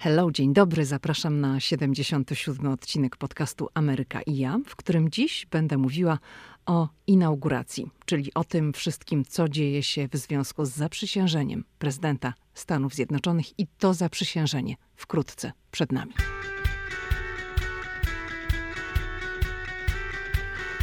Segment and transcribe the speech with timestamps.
[0.00, 0.84] Hello, dzień dobry.
[0.84, 6.18] Zapraszam na 77 odcinek podcastu Ameryka i ja, w którym dziś będę mówiła
[6.66, 12.94] o inauguracji, czyli o tym wszystkim, co dzieje się w związku z zaprzysiężeniem prezydenta Stanów
[12.94, 16.12] Zjednoczonych i to zaprzysiężenie wkrótce przed nami.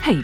[0.02, 0.23] Hej,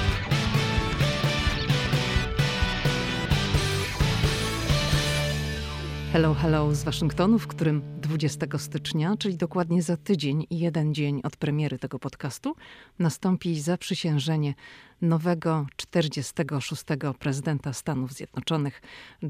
[6.11, 11.21] Hello, hello z Waszyngtonu, w którym 20 stycznia, czyli dokładnie za tydzień i jeden dzień
[11.23, 12.55] od premiery tego podcastu,
[12.99, 14.53] nastąpi zaprzysiężenie
[15.01, 16.83] nowego 46.
[17.19, 18.81] prezydenta Stanów Zjednoczonych,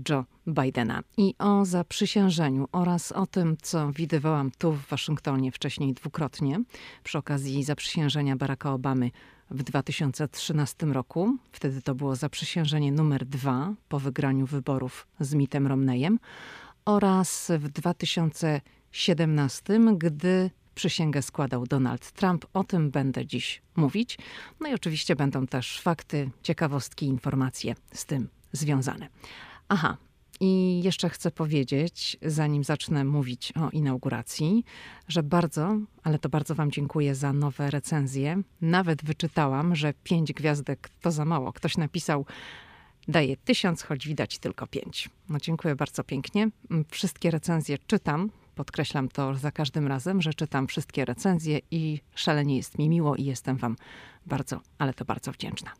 [0.10, 1.02] Joe Bidena.
[1.18, 6.64] I o zaprzysiężeniu oraz o tym, co widywałam tu w Waszyngtonie wcześniej dwukrotnie,
[7.04, 9.12] przy okazji zaprzysiężenia Baracka Obamy
[9.52, 11.38] w 2013 roku.
[11.52, 16.20] Wtedy to było zaprzysiężenie numer dwa po wygraniu wyborów z Mittem Romneyem
[16.86, 22.46] oraz w 2017, gdy przysięgę składał Donald Trump.
[22.54, 24.18] O tym będę dziś mówić.
[24.60, 29.08] No i oczywiście będą też fakty, ciekawostki, informacje z tym związane.
[29.70, 29.98] Aha,
[30.40, 34.66] i jeszcze chcę powiedzieć, zanim zacznę mówić o inauguracji,
[35.08, 38.42] że bardzo, ale to bardzo Wam dziękuję za nowe recenzje.
[38.62, 41.54] Nawet wyczytałam, że pięć gwiazdek to za mało.
[41.54, 42.26] Ktoś napisał,
[43.08, 45.10] daje tysiąc, choć widać tylko pięć.
[45.30, 46.50] No dziękuję bardzo pięknie.
[46.90, 48.30] Wszystkie recenzje czytam.
[48.56, 53.26] Podkreślam to za każdym razem, że czytam wszystkie recenzje i szalenie jest mi miło i
[53.26, 53.76] jestem Wam
[54.26, 55.72] bardzo, ale to bardzo wdzięczna.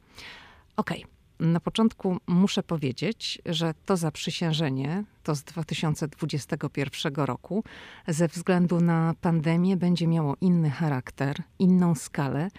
[0.78, 1.04] Okej.
[1.04, 1.12] Okay.
[1.42, 7.64] Na początku muszę powiedzieć, że to zaprzysiężenie, to z 2021 roku,
[8.08, 12.52] ze względu na pandemię będzie miało inny charakter, inną skalę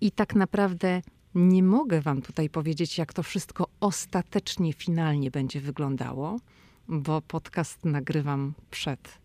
[0.00, 1.02] i tak naprawdę
[1.34, 6.40] nie mogę Wam tutaj powiedzieć, jak to wszystko ostatecznie, finalnie będzie wyglądało,
[6.88, 9.18] bo podcast nagrywam przed.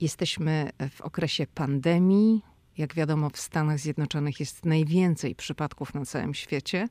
[0.00, 2.42] Jesteśmy w okresie pandemii.
[2.78, 6.88] Jak wiadomo, w Stanach Zjednoczonych jest najwięcej przypadków na całym świecie.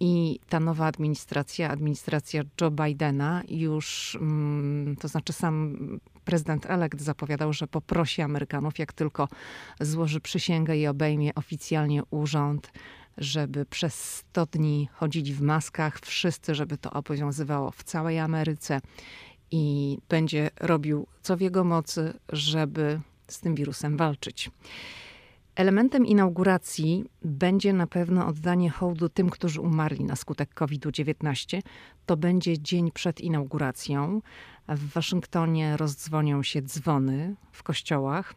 [0.00, 5.76] I ta nowa administracja, administracja Joe Bidena, już, mm, to znaczy sam
[6.24, 9.28] prezydent elekt zapowiadał, że poprosi Amerykanów, jak tylko
[9.80, 12.72] złoży przysięgę i obejmie oficjalnie urząd,
[13.18, 18.80] żeby przez 100 dni chodzić w maskach, wszyscy, żeby to obowiązywało w całej Ameryce
[19.50, 24.50] i będzie robił co w jego mocy, żeby z tym wirusem walczyć.
[25.54, 31.62] Elementem inauguracji będzie na pewno oddanie hołdu tym, którzy umarli na skutek COVID-19.
[32.06, 34.20] To będzie dzień przed inauguracją.
[34.70, 38.34] W Waszyngtonie rozdzwonią się dzwony w kościołach,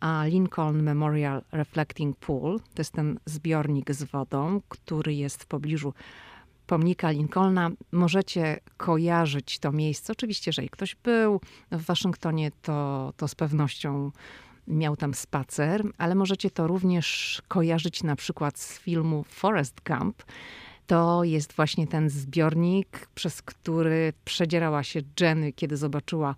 [0.00, 5.94] a Lincoln Memorial Reflecting Pool to jest ten zbiornik z wodą, który jest w pobliżu
[6.66, 7.70] pomnika Lincolna.
[7.92, 10.12] Możecie kojarzyć to miejsce.
[10.12, 11.40] Oczywiście, jeżeli ktoś był
[11.70, 14.10] w Waszyngtonie, to, to z pewnością
[14.68, 20.22] miał tam spacer, ale możecie to również kojarzyć na przykład z filmu Forest Gump.
[20.86, 26.34] To jest właśnie ten zbiornik, przez który przedzierała się Jenny, kiedy zobaczyła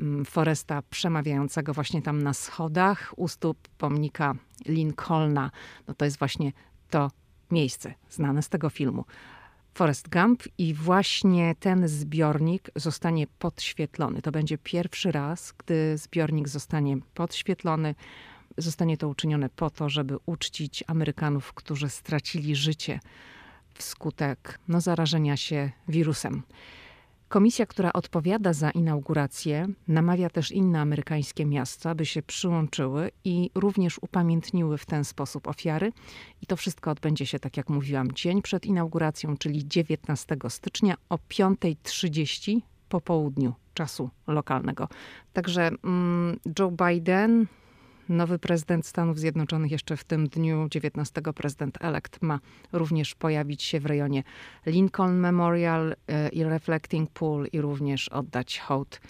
[0.00, 4.34] mm, Foresta przemawiającego właśnie tam na schodach u stóp pomnika
[4.66, 5.50] Lincolna.
[5.88, 6.52] No to jest właśnie
[6.90, 7.10] to
[7.50, 9.04] miejsce znane z tego filmu.
[9.74, 14.22] Forest Gump i właśnie ten zbiornik zostanie podświetlony.
[14.22, 17.94] To będzie pierwszy raz, gdy zbiornik zostanie podświetlony.
[18.58, 23.00] Zostanie to uczynione po to, żeby uczcić Amerykanów, którzy stracili życie
[23.74, 26.42] wskutek no, zarażenia się wirusem.
[27.28, 33.98] Komisja, która odpowiada za inaugurację, namawia też inne amerykańskie miasta, by się przyłączyły i również
[34.02, 35.92] upamiętniły w ten sposób ofiary.
[36.42, 41.16] I to wszystko odbędzie się, tak jak mówiłam, dzień przed inauguracją, czyli 19 stycznia o
[41.16, 44.88] 5.30 po południu czasu lokalnego.
[45.32, 47.46] Także mm, Joe Biden
[48.08, 52.40] Nowy prezydent Stanów Zjednoczonych jeszcze w tym dniu, 19 prezydent elect, ma
[52.72, 54.22] również pojawić się w rejonie
[54.66, 59.00] Lincoln Memorial e, i Reflecting Pool i również oddać hołd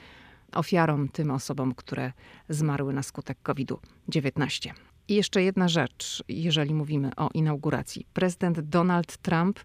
[0.53, 2.13] ofiarom, tym osobom, które
[2.49, 4.71] zmarły na skutek COVID-19.
[5.09, 8.07] I jeszcze jedna rzecz, jeżeli mówimy o inauguracji.
[8.13, 9.61] Prezydent Donald Trump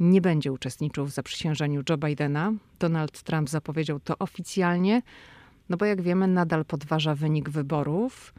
[0.00, 2.52] nie będzie uczestniczył w zaprzysiężeniu Joe Bidena.
[2.78, 5.02] Donald Trump zapowiedział to oficjalnie,
[5.68, 8.34] no bo jak wiemy, nadal podważa wynik wyborów.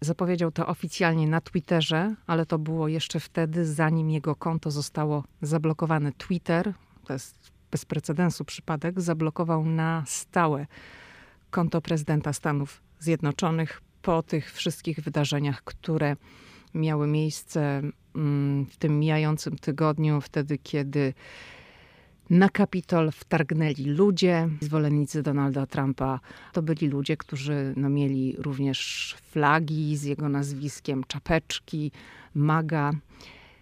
[0.00, 6.12] Zapowiedział to oficjalnie na Twitterze, ale to było jeszcze wtedy, zanim jego konto zostało zablokowane.
[6.12, 6.72] Twitter,
[7.04, 10.66] to jest bez precedensu przypadek, zablokował na stałe
[11.50, 16.16] konto prezydenta Stanów Zjednoczonych po tych wszystkich wydarzeniach, które
[16.74, 17.82] miały miejsce
[18.14, 21.14] mm, w tym mijającym tygodniu, wtedy kiedy
[22.30, 26.20] na Kapitol wtargnęli ludzie, zwolennicy Donalda Trumpa.
[26.52, 31.92] To byli ludzie, którzy no, mieli również flagi z jego nazwiskiem, czapeczki,
[32.34, 32.92] maga.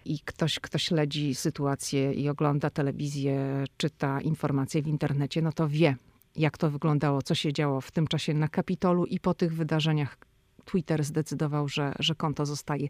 [0.05, 5.95] I ktoś, kto śledzi sytuację i ogląda telewizję, czyta informacje w internecie, no to wie,
[6.35, 10.17] jak to wyglądało, co się działo w tym czasie na Kapitolu i po tych wydarzeniach,
[10.65, 12.87] Twitter zdecydował, że, że konto zostaje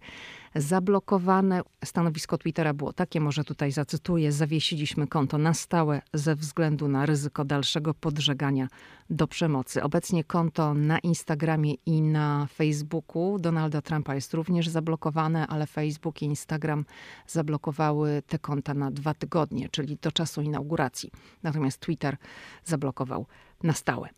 [0.56, 1.62] zablokowane.
[1.86, 7.46] Stanowisko Twittera było takie, może tutaj zacytuję: Zawiesiliśmy konto na stałe ze względu na ryzyko
[7.46, 8.68] dalszego podżegania
[9.10, 9.84] do przemocy.
[9.84, 16.26] Obecnie konto na Instagramie i na Facebooku Donalda Trumpa jest również zablokowane, ale Facebook i
[16.26, 16.86] Instagram
[17.28, 21.12] zablokowały te konta na dwa tygodnie, czyli do czasu inauguracji.
[21.44, 22.18] Natomiast Twitter
[22.64, 23.26] zablokował
[23.64, 24.10] na stałe.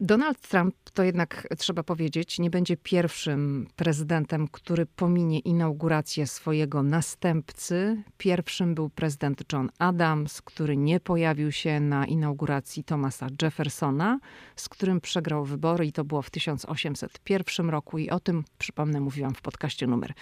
[0.00, 8.02] Donald Trump, to jednak trzeba powiedzieć, nie będzie pierwszym prezydentem, który pominie inaugurację swojego następcy.
[8.18, 14.18] Pierwszym był prezydent John Adams, który nie pojawił się na inauguracji Thomasa Jeffersona,
[14.56, 17.98] z którym przegrał wybory i to było w 1801 roku.
[17.98, 20.12] I o tym, przypomnę, mówiłam w podcaście numer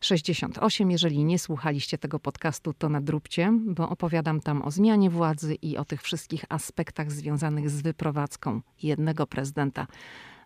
[0.00, 0.90] 68.
[0.90, 5.84] Jeżeli nie słuchaliście tego podcastu, to nadróbcie, bo opowiadam tam o zmianie władzy i o
[5.84, 9.86] tych wszystkich aspektach związanych z wyprowadzką jednego prezydenta,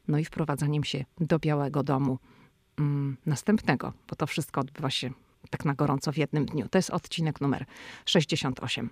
[0.08, 2.18] no i wprowadzaniem się do Białego Domu
[2.78, 5.10] mm, następnego, bo to wszystko odbywa się
[5.50, 6.68] tak na gorąco w jednym dniu.
[6.68, 7.64] To jest odcinek numer
[8.04, 8.90] 68.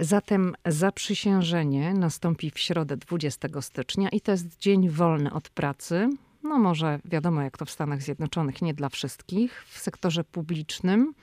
[0.00, 6.10] Zatem zaprzysiężenie nastąpi w środę 20 stycznia i to jest dzień wolny od pracy.
[6.42, 9.64] No może wiadomo, jak to w Stanach Zjednoczonych, nie dla wszystkich.
[9.66, 11.14] W sektorze publicznym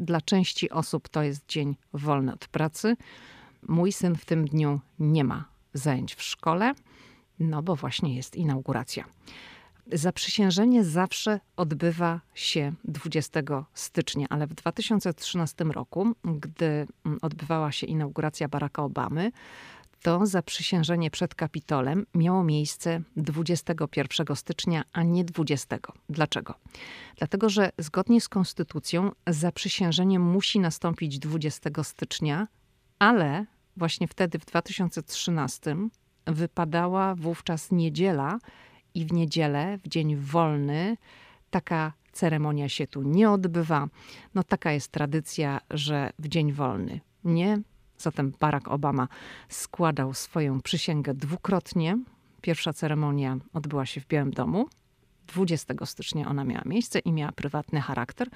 [0.00, 2.96] dla części osób to jest dzień wolny od pracy.
[3.68, 5.44] Mój syn w tym dniu nie ma
[5.74, 6.74] zajęć w szkole.
[7.38, 9.04] No bo właśnie jest inauguracja.
[9.92, 13.40] Zaprzysiężenie zawsze odbywa się 20
[13.74, 19.32] stycznia, ale w 2013 roku, gdy mm, odbywała się inauguracja Baracka Obamy,
[20.02, 25.78] to zaprzysiężenie przed Kapitolem miało miejsce 21 stycznia, a nie 20.
[26.08, 26.54] Dlaczego?
[27.16, 32.48] Dlatego, że zgodnie z konstytucją zaprzysiężenie musi nastąpić 20 stycznia,
[32.98, 33.46] ale
[33.76, 35.76] właśnie wtedy w 2013
[36.26, 38.38] wypadała wówczas niedziela
[38.94, 40.96] i w niedzielę, w dzień wolny,
[41.50, 43.88] taka ceremonia się tu nie odbywa.
[44.34, 47.60] No taka jest tradycja, że w dzień wolny nie.
[47.98, 49.08] Zatem Barack Obama
[49.48, 51.98] składał swoją przysięgę dwukrotnie.
[52.40, 54.66] Pierwsza ceremonia odbyła się w Białym Domu.
[55.26, 58.28] 20 stycznia ona miała miejsce i miała prywatny charakter.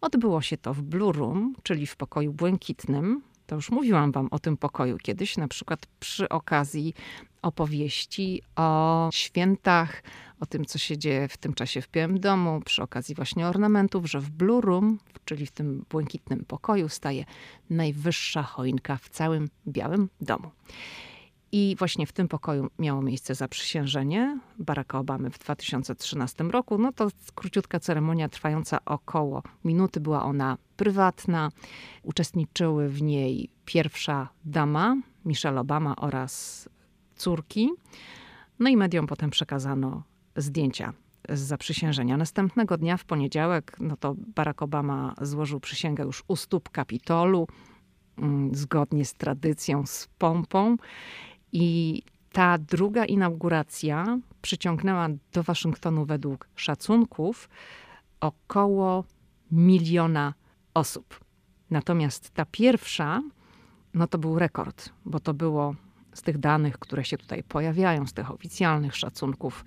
[0.00, 4.38] Odbyło się to w Blue Room, czyli w pokoju błękitnym, to już mówiłam wam o
[4.38, 6.94] tym pokoju kiedyś, na przykład przy okazji
[7.42, 10.02] opowieści o świętach,
[10.40, 14.10] o tym, co się dzieje w tym czasie w Białym Domu, przy okazji właśnie ornamentów,
[14.10, 17.24] że w Blue Room, czyli w tym błękitnym pokoju, staje
[17.70, 20.50] najwyższa choinka w całym Białym Domu.
[21.52, 26.78] I właśnie w tym pokoju miało miejsce zaprzysiężenie Baracka Obamy w 2013 roku.
[26.78, 30.00] No to króciutka ceremonia trwająca około minuty.
[30.00, 31.50] Była ona prywatna.
[32.02, 36.68] Uczestniczyły w niej pierwsza dama, Michelle Obama oraz
[37.16, 37.70] córki.
[38.58, 40.02] No i mediom potem przekazano
[40.36, 40.92] zdjęcia
[41.28, 42.16] z zaprzysiężenia.
[42.16, 47.46] Następnego dnia, w poniedziałek, no to Barack Obama złożył przysięgę już u stóp Kapitolu,
[48.18, 50.76] mm, zgodnie z tradycją, z pompą.
[51.58, 57.48] I ta druga inauguracja przyciągnęła do Waszyngtonu według szacunków
[58.20, 59.04] około
[59.50, 60.34] miliona
[60.74, 61.20] osób.
[61.70, 63.22] Natomiast ta pierwsza,
[63.94, 65.74] no to był rekord, bo to było
[66.12, 69.64] z tych danych, które się tutaj pojawiają, z tych oficjalnych szacunków,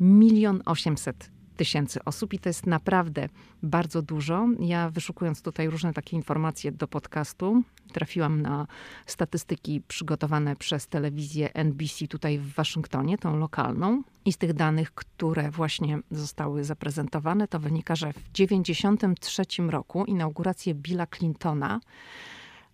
[0.00, 3.28] milion osiemset tysięcy osób i to jest naprawdę
[3.62, 4.46] bardzo dużo.
[4.60, 8.66] Ja wyszukując tutaj różne takie informacje do podcastu, trafiłam na
[9.06, 14.02] statystyki przygotowane przez telewizję NBC tutaj w Waszyngtonie, tą lokalną.
[14.24, 20.74] I z tych danych, które właśnie zostały zaprezentowane, to wynika, że w 1993 roku inaugurację
[20.74, 21.80] Billa Clintona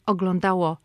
[0.06, 0.76] oglądało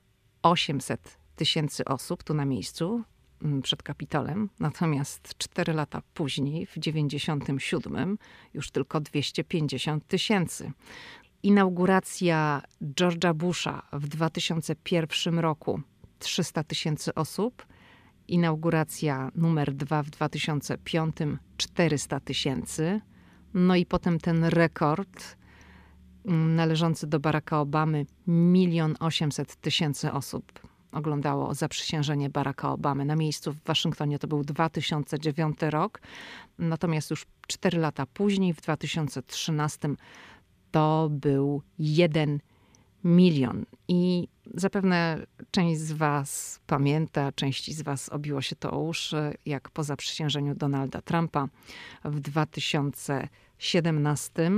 [0.42, 3.04] 800 tysięcy osób tu na miejscu.
[3.44, 4.50] Mm, przed Kapitolem.
[4.60, 8.18] Natomiast cztery lata później, w 97,
[8.54, 10.72] już tylko 250 tysięcy.
[11.44, 15.82] inauguracja George'a Busha w 2001 roku
[16.20, 17.66] 300 tysięcy osób,
[18.28, 21.16] inauguracja numer dwa w 2005
[21.58, 23.02] 400 tysięcy,
[23.54, 25.38] no i potem ten rekord
[26.26, 33.06] mm, należący do Baracka Obamy milion osiemset tysięcy osób oglądało zaprzysiężenie Baracka Obamy.
[33.06, 36.02] Na miejscu w Waszyngtonie to był 2009 rok,
[36.60, 39.90] natomiast już 4 lata później, w 2013,
[40.72, 42.40] to był 1
[43.04, 43.66] milion.
[43.88, 49.70] I zapewne część z Was pamięta, części z Was obiło się to o uszy, jak
[49.70, 51.48] po zaprzysiężeniu Donalda Trumpa
[52.06, 54.52] w 2017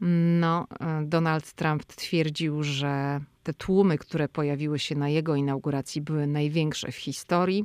[0.00, 0.66] no,
[1.02, 6.96] Donald Trump twierdził, że te tłumy, które pojawiły się na jego inauguracji, były największe w
[6.96, 7.64] historii,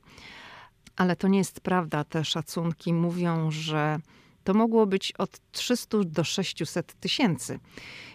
[0.96, 2.04] ale to nie jest prawda.
[2.04, 4.00] Te szacunki mówią, że
[4.44, 7.60] to mogło być od 300 do 600 tysięcy.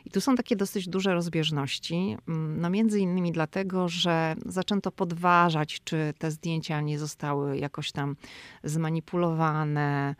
[0.04, 2.16] I tu są takie dosyć duże rozbieżności.
[2.56, 8.16] No między innymi dlatego, że zaczęto podważać, czy te zdjęcia nie zostały jakoś tam
[8.64, 10.14] zmanipulowane,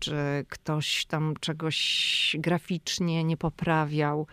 [0.00, 0.16] czy
[0.48, 4.26] ktoś tam czegoś graficznie nie poprawiał.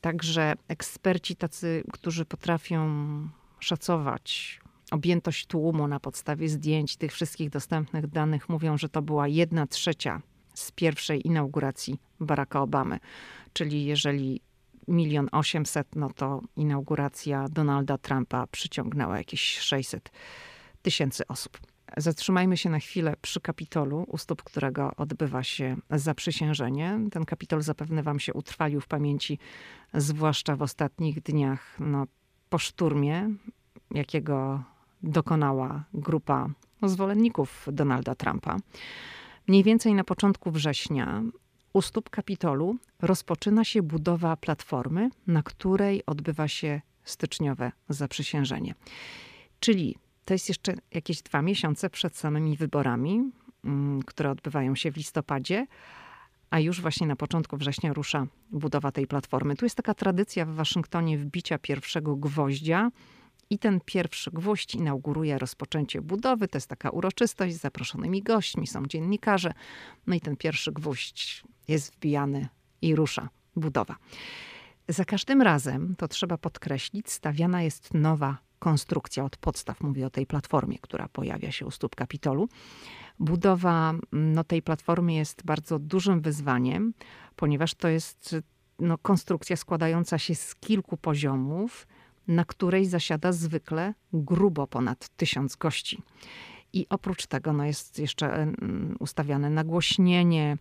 [0.00, 2.88] Także eksperci tacy, którzy potrafią
[3.60, 9.66] szacować objętość tłumu na podstawie zdjęć, tych wszystkich dostępnych danych, mówią, że to była jedna
[9.66, 10.22] trzecia
[10.54, 12.98] z pierwszej inauguracji Baracka Obamy.
[13.52, 14.40] Czyli jeżeli
[14.88, 20.10] milion osiemset, no to inauguracja Donalda Trumpa przyciągnęła jakieś 600
[20.82, 21.73] tysięcy osób.
[21.96, 26.98] Zatrzymajmy się na chwilę przy Kapitolu, u stóp którego odbywa się zaprzysiężenie.
[27.10, 29.38] Ten Kapitol zapewne wam się utrwalił w pamięci,
[29.94, 32.06] zwłaszcza w ostatnich dniach no,
[32.48, 33.30] po szturmie,
[33.90, 34.62] jakiego
[35.02, 36.48] dokonała grupa
[36.82, 38.56] zwolenników Donalda Trumpa.
[39.48, 41.22] Mniej więcej na początku września
[41.72, 48.74] u stóp Kapitolu rozpoczyna się budowa platformy, na której odbywa się styczniowe zaprzysiężenie.
[49.60, 53.30] Czyli to jest jeszcze jakieś dwa miesiące przed samymi wyborami,
[53.64, 55.66] mm, które odbywają się w listopadzie,
[56.50, 59.56] a już właśnie na początku września rusza budowa tej platformy.
[59.56, 62.90] Tu jest taka tradycja w Waszyngtonie wbicia pierwszego gwoździa.
[63.50, 66.48] I ten pierwszy gwóźdź inauguruje rozpoczęcie budowy.
[66.48, 69.52] To jest taka uroczystość z zaproszonymi gośćmi, są dziennikarze.
[70.06, 72.48] No i ten pierwszy gwóźdź jest wbijany
[72.82, 73.96] i rusza budowa.
[74.88, 79.80] Za każdym razem, to trzeba podkreślić, stawiana jest nowa konstrukcja od podstaw.
[79.80, 82.48] Mówię o tej platformie, która pojawia się u stóp Kapitolu.
[83.18, 86.94] Budowa no, tej platformy jest bardzo dużym wyzwaniem,
[87.36, 88.36] ponieważ to jest
[88.78, 91.86] no, konstrukcja składająca się z kilku poziomów,
[92.28, 96.02] na której zasiada zwykle grubo ponad tysiąc gości.
[96.72, 98.52] I oprócz tego no, jest jeszcze
[98.98, 100.56] ustawiane nagłośnienie,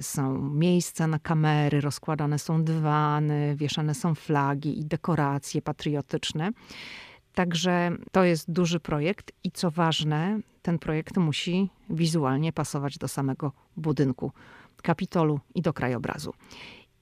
[0.00, 6.50] są miejsca na kamery, rozkładane są dywany, wieszane są flagi i dekoracje patriotyczne.
[7.34, 13.52] Także to jest duży projekt i co ważne, ten projekt musi wizualnie pasować do samego
[13.76, 14.32] budynku
[14.82, 16.34] Kapitolu i do krajobrazu.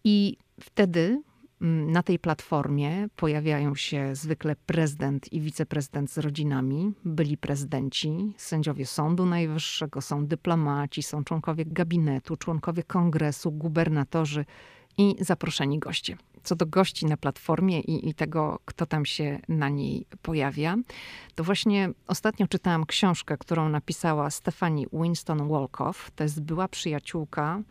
[0.05, 1.23] I wtedy
[1.61, 8.87] mm, na tej platformie pojawiają się zwykle prezydent i wiceprezydent z rodzinami, byli prezydenci, sędziowie
[8.87, 14.45] Sądu Najwyższego, są dyplomaci, są członkowie gabinetu, członkowie kongresu, gubernatorzy
[14.99, 19.68] i zaproszeni goście co do gości na platformie i, i, tego, kto tam się na
[19.68, 20.76] niej pojawia,
[21.34, 26.11] to właśnie ostatnio czytałam książkę, którą napisała Stephanie Winston Wolkoff.
[26.11, 27.62] To jest była przyjaciółka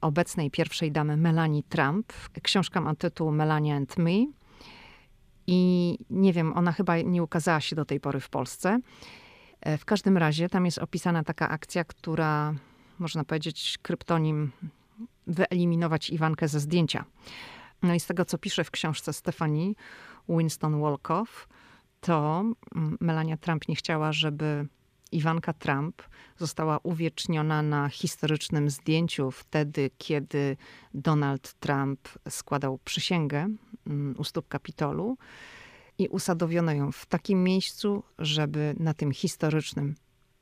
[0.00, 2.12] obecnej pierwszej damy Melanie Trump.
[2.42, 4.26] Książka ma tytuł Melania and Me.
[5.46, 8.78] I nie wiem, ona chyba nie ukazała się do tej pory w Polsce.
[9.60, 12.54] E, w każdym razie tam jest opisana taka akcja, która,
[12.98, 14.52] można powiedzieć, kryptonim
[15.26, 17.04] wyeliminować Iwankę ze zdjęcia.
[17.82, 19.76] No i z tego, co pisze w książce Stefanii
[20.28, 21.48] Winston Wolkoff,
[22.00, 24.66] to mm, Melania Trump nie chciała, żeby
[25.12, 26.02] Iwanka Trump
[26.38, 30.56] została uwieczniona na historycznym zdjęciu wtedy, kiedy
[30.94, 33.48] Donald Trump składał przysięgę
[33.86, 35.16] mm, u stóp Kapitolu
[35.98, 39.94] i usadowiono ją w takim miejscu, żeby na tym historycznym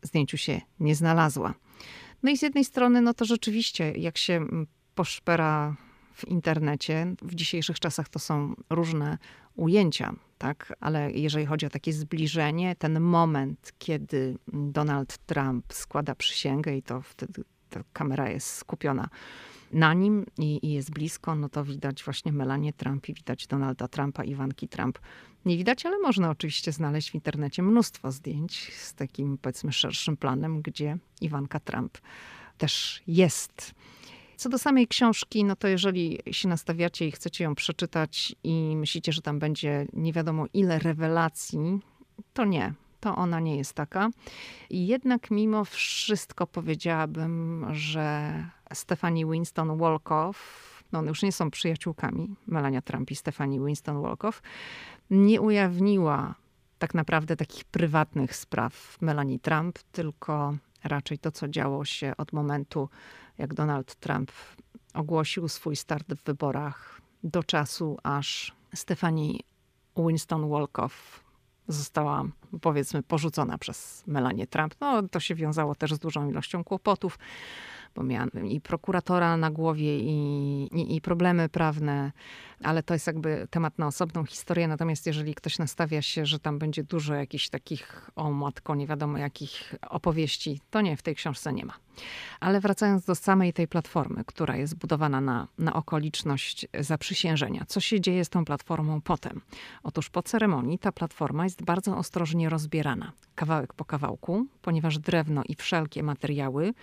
[0.03, 1.55] zdjęciu się nie znalazła.
[2.23, 5.77] No i z jednej strony, no to rzeczywiście, jak się mm, poszpera
[6.15, 7.15] w internecie.
[7.23, 9.19] W dzisiejszych czasach to są różne
[9.57, 10.73] ujęcia, tak?
[10.81, 17.03] ale jeżeli chodzi o takie zbliżenie, ten moment, kiedy Donald Trump składa przysięgę i to
[17.03, 19.09] wtedy ta kamera jest skupiona
[19.73, 23.89] na nim i, i, jest blisko, no to widać właśnie Melanie Trump i widać Donalda
[23.89, 24.99] Trumpa, Iwanki Trump.
[25.45, 30.63] Nie widać, ale można oczywiście znaleźć w internecie mnóstwo zdjęć z takim powiedzmy szerszym planem,
[30.63, 31.99] gdzie Iwanka Trump
[32.59, 33.75] też jest.
[34.37, 39.13] Co do samej książki, no to jeżeli się nastawiacie i chcecie ją przeczytać i myślicie,
[39.13, 41.81] że tam będzie nie wiadomo ile rewelacji,
[42.33, 42.75] to nie.
[43.01, 44.11] To ona nie jest taka.
[44.71, 48.35] Jednak mimo wszystko powiedziałabym, że
[48.75, 50.39] Stephanie Winston Wolkoff,
[50.93, 54.43] no one już nie są przyjaciółkami, Melania Trump i Stephanie Winston Wolkoff,
[55.11, 56.35] nie ujawniła
[56.79, 62.89] tak naprawdę takich prywatnych spraw Melanie Trump, tylko raczej to, co działo się od momentu,
[63.39, 64.33] jak Donald Trump
[64.95, 69.33] ogłosił swój start w wyborach, do czasu, aż Stephanie
[69.97, 71.25] Winston Wolkoff
[71.69, 72.25] została,
[72.61, 74.75] powiedzmy, porzucona przez Melanie Trump.
[74.81, 77.19] No, to się wiązało też z dużą ilością kłopotów
[77.95, 80.15] bo miałam i prokuratora na głowie, i,
[80.73, 82.13] i, i, problemy prawne,
[82.63, 84.69] ale to jest jakby temat na osobną historię.
[84.69, 89.19] Natomiast jeżeli ktoś nastawia się, że tam będzie dużo jakichś takich, o matko, nie wiadomo
[89.19, 91.75] jakich opowieści, to nie, w tej książce nie ma.
[92.41, 97.65] Ale wracając do samej tej platformy, która jest budowana na, na okoliczność zaprzysiężenia.
[97.69, 99.41] Co się dzieje z tą platformą potem?
[99.83, 105.55] Otóż po ceremonii ta platforma jest bardzo ostrożnie rozbierana, kawałek po kawałku, ponieważ drewno i
[105.55, 106.75] wszelkie materiały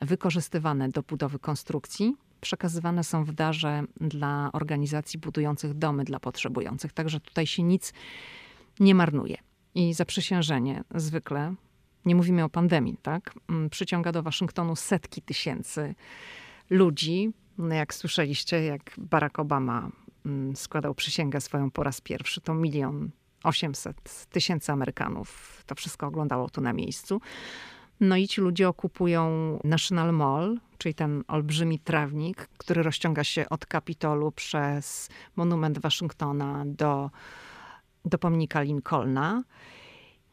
[0.00, 6.92] wykorzystywane do budowy konstrukcji przekazywane są w darze dla organizacji budujących domy dla potrzebujących.
[6.92, 7.92] Także tutaj się nic
[8.80, 9.36] nie marnuje.
[9.74, 11.54] I zaprzysiężenie zwykle,
[12.04, 15.94] nie mówimy o pandemii, tak, mm, przyciąga do Waszyngtonu setki tysięcy
[16.70, 17.32] ludzi.
[17.58, 19.90] No jak słyszeliście, jak Barack Obama
[20.26, 23.10] mm, składał przysięgę swoją po raz pierwszy, to milion
[23.44, 27.20] osiemset tysięcy Amerykanów to wszystko oglądało tu na miejscu.
[28.00, 33.66] No i ci ludzie okupują National Mall, czyli ten olbrzymi trawnik, który rozciąga się od
[33.66, 37.10] Kapitolu przez monument Waszyngtona do,
[38.04, 39.42] do pomnika Lincolna.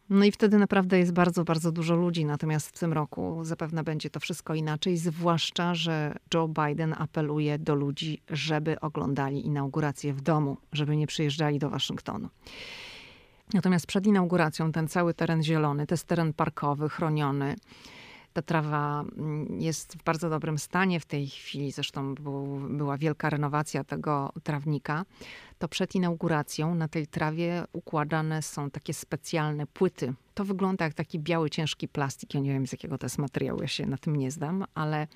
[0.09, 2.25] No i wtedy naprawdę jest bardzo, bardzo dużo ludzi.
[2.25, 7.75] Natomiast w tym roku zapewne będzie to wszystko inaczej, zwłaszcza, że Joe Biden apeluje do
[7.75, 12.29] ludzi, żeby oglądali inaugurację w domu, żeby nie przyjeżdżali do Waszyngtonu.
[13.53, 17.55] Natomiast przed inauguracją ten cały teren zielony, to jest teren parkowy, chroniony.
[18.33, 23.29] Ta trawa mm, jest w bardzo dobrym stanie w tej chwili, zresztą był, była wielka
[23.29, 25.05] renowacja tego trawnika.
[25.59, 30.13] To przed inauguracją na tej trawie układane są takie specjalne płyty.
[30.33, 32.33] To wygląda jak taki biały, ciężki plastik.
[32.33, 35.07] Ja nie wiem z jakiego to jest materiału, ja się na tym nie zdam, ale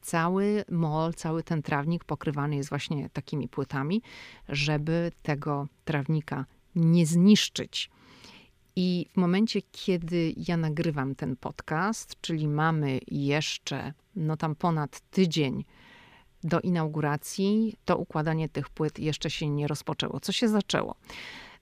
[0.00, 4.02] cały mol, cały ten trawnik pokrywany jest właśnie takimi płytami,
[4.48, 6.44] żeby tego trawnika
[6.76, 7.90] nie zniszczyć.
[8.76, 15.64] I w momencie, kiedy ja nagrywam ten podcast, czyli mamy jeszcze no tam ponad tydzień
[16.44, 20.20] do inauguracji, to układanie tych płyt jeszcze się nie rozpoczęło.
[20.20, 20.94] Co się zaczęło?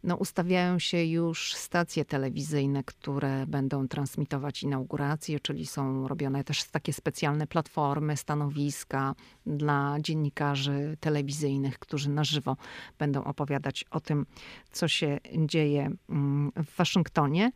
[0.04, 6.92] No, ustawiają się już stacje telewizyjne, które będą transmitować inauguracje, czyli są robione też takie
[6.92, 9.14] specjalne platformy, stanowiska
[9.46, 12.56] dla dziennikarzy telewizyjnych, którzy na żywo
[12.98, 14.26] będą opowiadać o tym,
[14.70, 17.52] co się dzieje mm, w Waszyngtonie.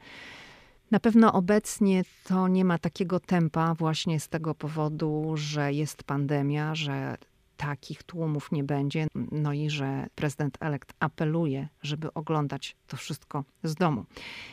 [0.90, 6.74] Na pewno obecnie to nie ma takiego tempa właśnie z tego powodu, że jest pandemia,
[6.74, 7.16] że
[7.58, 9.06] takich tłumów nie będzie.
[9.14, 14.04] No i że prezydent elekt apeluje, żeby oglądać to wszystko z domu.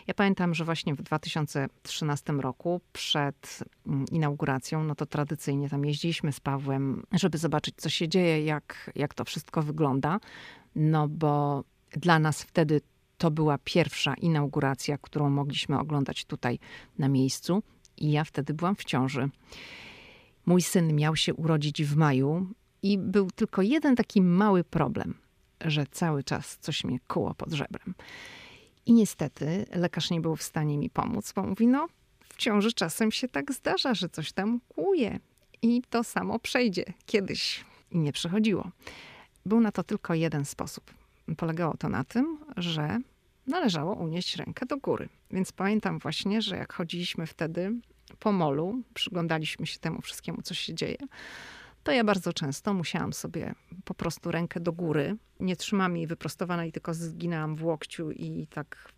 [0.07, 6.31] Ja pamiętam, że właśnie w 2013 roku przed mm, inauguracją, no to tradycyjnie tam jeździliśmy
[6.31, 10.19] z Pawłem, żeby zobaczyć, co się dzieje, jak, jak to wszystko wygląda.
[10.75, 12.81] No bo dla nas wtedy
[13.17, 16.59] to była pierwsza inauguracja, którą mogliśmy oglądać tutaj
[16.97, 17.63] na miejscu.
[17.97, 19.29] I ja wtedy byłam w ciąży.
[20.45, 22.47] Mój syn miał się urodzić w maju,
[22.85, 25.17] i był tylko jeden taki mały problem,
[25.61, 27.95] że cały czas coś mnie kuło pod żebrem.
[28.85, 31.87] I niestety lekarz nie był w stanie mi pomóc, bo mówi, no
[32.29, 35.19] w ciąży czasem się tak zdarza, że coś tam kłuje
[35.61, 37.65] i to samo przejdzie kiedyś.
[37.91, 38.71] I nie przechodziło.
[39.45, 40.93] Był na to tylko jeden sposób.
[41.37, 42.99] Polegało to na tym, że
[43.47, 45.09] należało unieść rękę do góry.
[45.31, 47.73] Więc pamiętam właśnie, że jak chodziliśmy wtedy
[48.19, 50.97] po molu, przyglądaliśmy się temu wszystkiemu, co się dzieje,
[51.85, 55.17] to ja bardzo często musiałam sobie po prostu rękę do góry.
[55.39, 58.91] Nie trzymam jej wyprostowanej, tylko zginęłam w łokciu i tak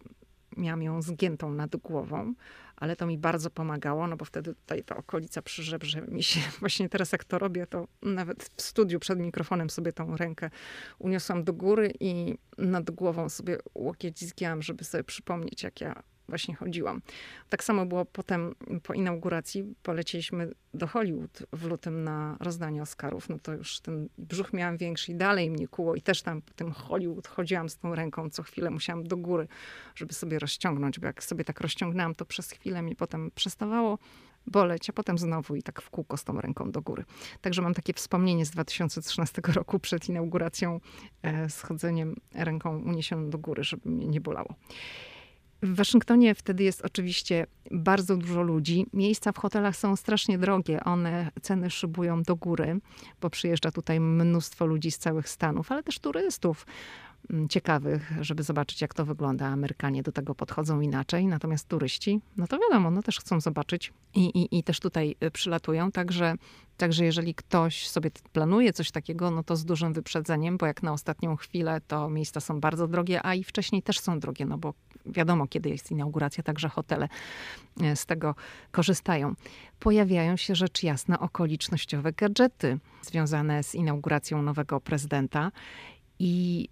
[0.57, 2.33] miałam ją zgiętą nad głową,
[2.75, 6.39] ale to mi bardzo pomagało, no bo wtedy tutaj ta okolica przy żebrze mi się,
[6.59, 10.49] właśnie teraz jak to robię, to nawet w studiu przed mikrofonem sobie tą rękę
[10.99, 16.55] uniosłam do góry i nad głową sobie łokieć zgięłam, żeby sobie przypomnieć, jak ja właśnie
[16.55, 17.01] chodziłam.
[17.49, 19.75] Tak samo było potem po inauguracji.
[19.83, 23.29] Polecieliśmy do Hollywood w lutym na rozdanie Oscarów.
[23.29, 25.95] No to już ten brzuch miałam większy i dalej mnie kuło.
[25.95, 28.29] I też tam po tym Hollywood chodziłam z tą ręką.
[28.29, 29.47] Co chwilę musiałam do góry,
[29.95, 33.97] żeby sobie rozciągnąć, bo jak sobie tak rozciągnęłam, to przez chwilę mi potem przestawało
[34.47, 37.03] boleć, a potem znowu i tak w kółko z tą ręką do góry.
[37.41, 40.79] Także mam takie wspomnienie z 2013 roku przed inauguracją,
[41.21, 44.55] e, schodzeniem ręką uniesioną do góry, żeby mnie nie bolało.
[45.61, 48.85] W Waszyngtonie wtedy jest oczywiście bardzo dużo ludzi.
[48.93, 50.83] Miejsca w hotelach są strasznie drogie.
[50.83, 52.79] One ceny szybują do góry,
[53.21, 56.65] bo przyjeżdża tutaj mnóstwo ludzi z całych Stanów, ale też turystów.
[57.29, 59.47] Mm, ciekawych, żeby zobaczyć, jak to wygląda.
[59.47, 64.25] Amerykanie do tego podchodzą inaczej, natomiast turyści, no to wiadomo, no też chcą zobaczyć i,
[64.25, 65.91] i, i też tutaj y, przylatują.
[65.91, 66.35] Także,
[66.77, 70.93] także jeżeli ktoś sobie planuje coś takiego, no to z dużym wyprzedzeniem, bo jak na
[70.93, 74.73] ostatnią chwilę, to miejsca są bardzo drogie, a i wcześniej też są drogie, no bo
[75.09, 77.09] wiadomo, kiedy jest inauguracja, także hotele
[77.81, 78.35] y, z tego
[78.71, 79.33] korzystają.
[79.79, 85.51] Pojawiają się rzecz jasna okolicznościowe gadżety związane z inauguracją nowego prezydenta.
[86.19, 86.69] I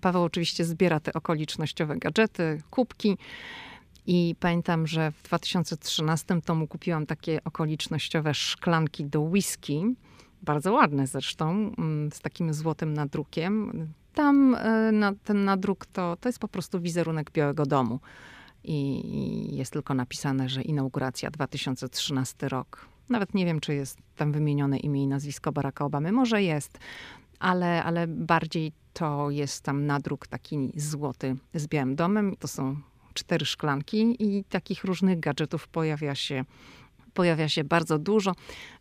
[0.00, 3.18] Paweł oczywiście zbiera te okolicznościowe gadżety, kubki.
[4.06, 9.94] I pamiętam, że w 2013 tomu kupiłam takie okolicznościowe szklanki do whisky.
[10.42, 13.72] Bardzo ładne zresztą, mm, z takim złotym nadrukiem.
[14.16, 18.00] Tam e, na, ten nadruk to, to jest po prostu wizerunek Białego Domu.
[18.64, 22.88] I jest tylko napisane, że inauguracja 2013 rok.
[23.08, 26.12] Nawet nie wiem, czy jest tam wymienione imię i nazwisko Baracka Obamy.
[26.12, 26.78] Może jest,
[27.38, 32.36] ale, ale bardziej to jest tam nadruk taki złoty z białym domem.
[32.38, 32.76] To są
[33.14, 36.44] cztery szklanki i takich różnych gadżetów pojawia się
[37.16, 38.32] pojawia się bardzo dużo.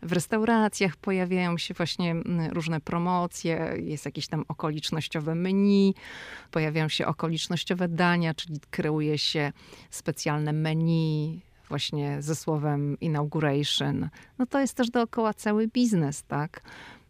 [0.02, 2.15] W restauracjach pojawiają się właśnie
[2.52, 5.95] różne promocje, jest jakieś tam okolicznościowe menu,
[6.52, 9.52] pojawiają się okolicznościowe dania, czyli kreuje się
[9.89, 14.10] specjalne menu właśnie ze słowem inauguration.
[14.38, 16.62] No to jest też dookoła cały biznes, tak?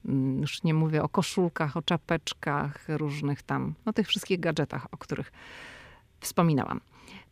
[0.05, 4.97] Mm, już nie mówię o koszulkach, o czapeczkach, różnych tam, no tych wszystkich gadżetach, o
[4.97, 5.31] których
[6.19, 6.81] wspominałam.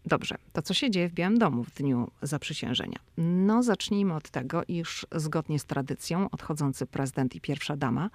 [0.06, 3.00] Dobrze, to co się dzieje w Białym Domu w dniu zaprzysiężenia?
[3.18, 8.10] No, zacznijmy od tego, iż zgodnie z tradycją odchodzący prezydent i pierwsza dama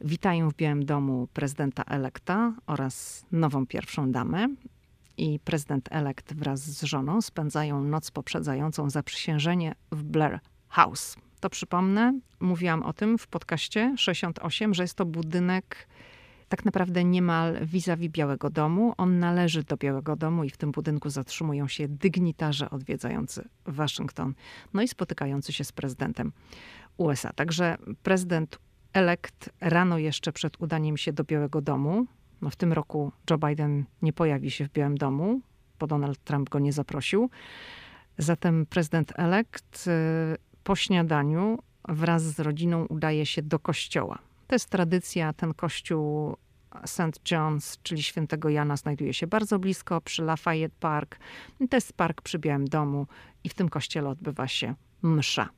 [0.00, 4.48] witają w Białym Domu prezydenta elekta oraz nową pierwszą damę.
[5.16, 12.20] I prezydent elekt wraz z żoną spędzają noc poprzedzającą zaprzysiężenie w Blair House to przypomnę,
[12.40, 15.88] mówiłam o tym w podcaście 68, że jest to budynek
[16.48, 18.94] tak naprawdę niemal vis-a-vis Białego Domu.
[18.96, 24.34] On należy do Białego Domu i w tym budynku zatrzymują się dygnitarze odwiedzający Waszyngton,
[24.74, 26.32] no i spotykający się z prezydentem
[26.96, 27.32] USA.
[27.32, 28.58] Także prezydent
[28.92, 32.06] elekt rano jeszcze przed udaniem się do Białego Domu,
[32.42, 35.40] no w tym roku Joe Biden nie pojawi się w Białym Domu,
[35.78, 37.30] bo Donald Trump go nie zaprosił.
[38.18, 39.88] Zatem prezydent elekt
[40.64, 41.58] po śniadaniu
[41.88, 44.18] wraz z rodziną udaje się do kościoła.
[44.48, 46.36] To jest tradycja, ten kościół
[46.86, 47.20] St.
[47.30, 51.18] John's, czyli świętego Jana, znajduje się bardzo blisko przy Lafayette Park.
[51.70, 53.06] To jest park przy Białym Domu
[53.44, 55.48] i w tym kościele odbywa się msza.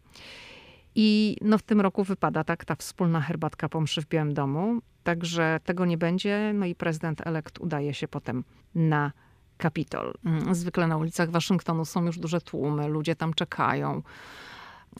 [0.94, 4.80] I no w tym roku wypada tak ta wspólna herbatka po mszy w Białym Domu,
[5.02, 6.52] także tego nie będzie.
[6.54, 9.12] No i prezydent elekt udaje się potem na
[9.56, 10.14] Kapitol.
[10.52, 14.02] Zwykle na ulicach Waszyngtonu są już duże tłumy, ludzie tam czekają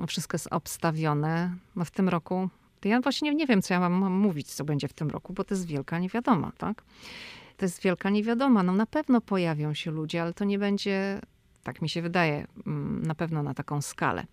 [0.07, 1.57] wszystko jest obstawione.
[1.77, 2.49] No w tym roku,
[2.81, 5.45] to ja właśnie nie wiem, co ja mam mówić, co będzie w tym roku, bo
[5.45, 6.83] to jest wielka niewiadoma, tak?
[7.57, 8.63] To jest wielka niewiadoma.
[8.63, 11.21] No na pewno pojawią się ludzie, ale to nie będzie,
[11.63, 14.27] tak mi się wydaje, mm, na pewno na taką skalę.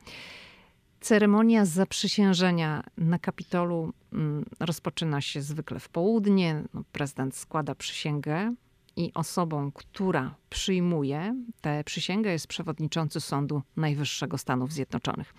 [1.00, 6.64] Ceremonia zaprzysiężenia na Kapitolu mm, rozpoczyna się zwykle w południe.
[6.74, 8.54] No, prezydent składa przysięgę
[8.98, 15.34] i osobą, która przyjmuje tę przysięgę jest przewodniczący Sądu Najwyższego Stanów Zjednoczonych.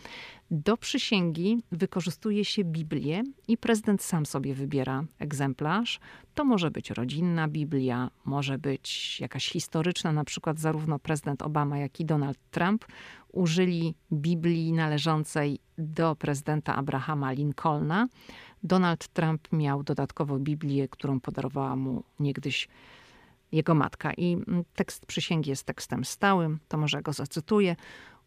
[0.51, 6.01] Do przysięgi wykorzystuje się Biblię i prezydent sam sobie wybiera egzemplarz.
[6.35, 12.01] To może być rodzinna Biblia, może być jakaś historyczna, na przykład zarówno prezydent Obama, jak
[12.01, 12.85] i Donald Trump
[13.33, 18.09] użyli Biblii należącej do prezydenta Abrahama Lincolna.
[18.62, 22.68] Donald Trump miał dodatkowo Biblię, którą podarowała mu niegdyś
[23.52, 24.12] jego matka.
[24.12, 27.76] I mm, tekst przysięgi jest tekstem stałym, to może go zacytuję.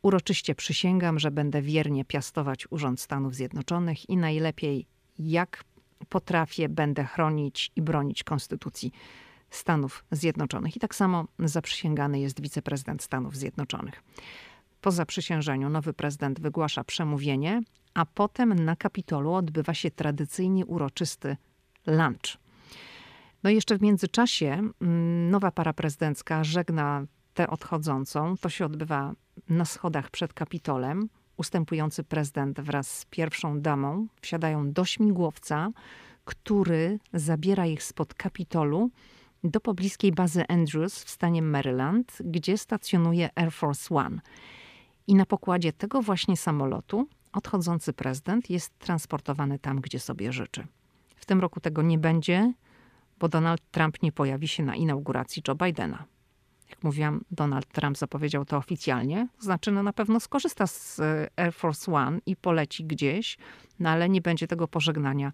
[0.02, 4.86] Uroczyście przysięgam, że będę wiernie piastować Urząd Stanów Zjednoczonych i najlepiej
[5.20, 5.64] jak
[6.10, 8.92] potrafię, będę chronić i bronić Konstytucji
[9.50, 10.76] Stanów Zjednoczonych.
[10.76, 14.04] I tak samo zaprzysięgany jest wiceprezydent Stanów Zjednoczonych.
[14.82, 17.62] Po zaprzysiężeniu nowy prezydent wygłasza przemówienie,
[17.94, 21.38] a potem na Kapitolu odbywa się tradycyjnie uroczysty
[21.88, 22.41] lunch.
[23.44, 28.38] No i jeszcze w międzyczasie mm, nowa para prezydencka żegna tę odchodzącą.
[28.38, 29.14] To się odbywa
[29.50, 31.10] na schodach przed Kapitolem.
[31.38, 35.70] Ustępujący prezydent wraz z pierwszą damą wsiadają do śmigłowca,
[36.26, 38.90] który zabiera ich spod Kapitolu
[39.44, 44.20] do pobliskiej bazy Andrews w stanie Maryland, gdzie stacjonuje Air Force One.
[45.08, 50.68] I na pokładzie tego właśnie samolotu odchodzący prezydent jest transportowany tam, gdzie sobie życzy.
[51.16, 52.54] W tym roku tego nie będzie,
[53.22, 56.06] bo Donald Trump nie pojawi się na inauguracji Joe Bidena.
[56.70, 61.30] Jak mówiłam, Donald Trump zapowiedział to oficjalnie, to znaczy no na pewno skorzysta z e,
[61.36, 63.38] Air Force One i poleci gdzieś,
[63.80, 65.32] no ale nie będzie tego pożegnania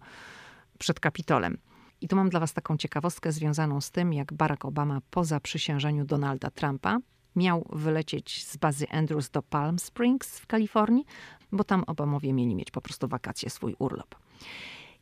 [0.78, 1.58] przed Kapitolem.
[2.00, 6.04] I tu mam dla Was taką ciekawostkę związaną z tym, jak Barack Obama po zaprzysiężeniu
[6.04, 6.98] Donalda Trumpa
[7.36, 11.04] miał wylecieć z bazy Andrews do Palm Springs w Kalifornii,
[11.52, 14.14] bo tam Obamowie mieli mieć po prostu wakacje, swój urlop.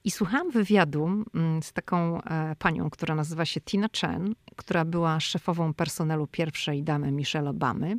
[0.06, 5.20] I słuchałam wywiadu mm, z taką e, panią, która nazywa się Tina Chen, która była
[5.20, 7.98] szefową personelu pierwszej damy Michelle Obamy.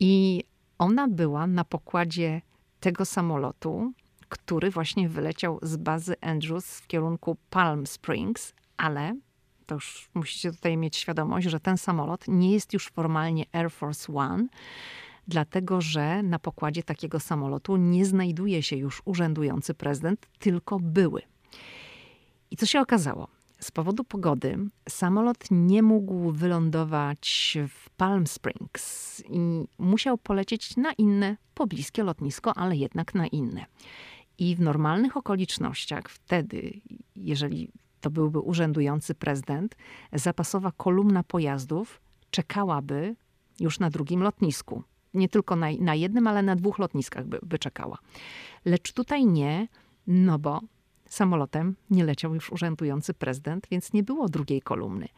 [0.00, 0.44] I
[0.78, 2.42] ona była na pokładzie
[2.80, 3.92] tego samolotu,
[4.28, 9.16] który właśnie wyleciał z bazy Andrews w kierunku Palm Springs, ale
[9.66, 14.12] to już musicie tutaj mieć świadomość, że ten samolot nie jest już formalnie Air Force
[14.14, 14.46] One,
[15.28, 21.22] dlatego że na pokładzie takiego samolotu nie znajduje się już urzędujący prezydent, tylko były.
[22.50, 23.28] I co się okazało?
[23.60, 31.36] Z powodu pogody samolot nie mógł wylądować w Palm Springs i musiał polecieć na inne
[31.54, 33.66] pobliskie lotnisko, ale jednak na inne.
[34.38, 36.80] I w normalnych okolicznościach, wtedy,
[37.16, 39.76] jeżeli to byłby urzędujący prezydent,
[40.12, 43.16] zapasowa kolumna pojazdów czekałaby
[43.60, 44.82] już na drugim lotnisku.
[45.14, 47.98] Nie tylko na, na jednym, ale na dwóch lotniskach by, by czekała.
[48.64, 49.68] Lecz tutaj nie,
[50.06, 50.60] no bo
[51.08, 55.08] samolotem nie leciał już urzędujący prezydent, więc nie było drugiej kolumny.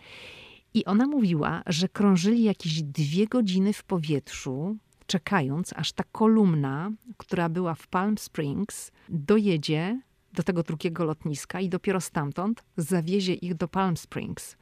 [0.74, 4.76] I ona mówiła, że krążyli jakieś dwie godziny w powietrzu,
[5.06, 10.00] czekając, aż ta kolumna, która była w Palm Springs, dojedzie
[10.32, 14.56] do tego drugiego lotniska i dopiero stamtąd zawiezie ich do Palm Springs.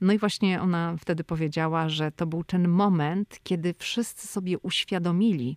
[0.00, 5.56] No i właśnie ona wtedy powiedziała, że to był ten moment, kiedy wszyscy sobie uświadomili,